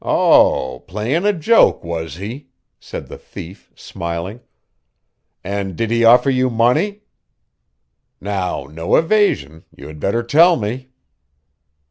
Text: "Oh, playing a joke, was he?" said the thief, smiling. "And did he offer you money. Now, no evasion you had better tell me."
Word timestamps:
"Oh, 0.03 0.79
playing 0.87 1.25
a 1.25 1.31
joke, 1.31 1.83
was 1.83 2.15
he?" 2.15 2.47
said 2.79 3.05
the 3.05 3.19
thief, 3.19 3.71
smiling. 3.75 4.39
"And 5.43 5.75
did 5.75 5.91
he 5.91 6.03
offer 6.03 6.31
you 6.31 6.49
money. 6.49 7.03
Now, 8.19 8.63
no 8.63 8.95
evasion 8.95 9.63
you 9.75 9.85
had 9.85 9.99
better 9.99 10.23
tell 10.23 10.55
me." 10.55 10.89